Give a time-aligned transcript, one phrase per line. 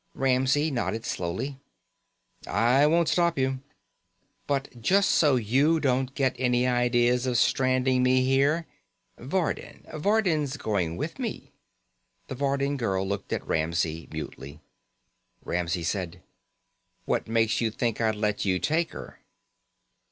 [0.15, 1.59] Ramsey nodded slowly.
[2.47, 3.59] "I won't stop you."
[4.47, 8.65] "But just so you don't get any ideas of stranding me here
[9.19, 9.85] Vardin.
[9.93, 11.51] Vardin's going with me."
[12.29, 14.59] The Vegan girl looked at Ramsey mutely.
[15.45, 16.23] Ramsey said:
[17.05, 19.19] "What makes you think I'll let you take her?"